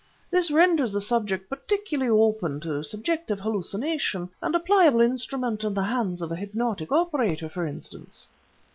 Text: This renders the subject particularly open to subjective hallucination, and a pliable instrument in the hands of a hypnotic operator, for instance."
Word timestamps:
This 0.31 0.49
renders 0.49 0.91
the 0.91 0.99
subject 0.99 1.47
particularly 1.47 2.09
open 2.09 2.59
to 2.61 2.81
subjective 2.83 3.39
hallucination, 3.39 4.29
and 4.41 4.55
a 4.55 4.59
pliable 4.59 5.01
instrument 5.01 5.63
in 5.63 5.75
the 5.75 5.83
hands 5.83 6.23
of 6.23 6.31
a 6.31 6.35
hypnotic 6.35 6.91
operator, 6.91 7.47
for 7.47 7.67
instance." 7.67 8.27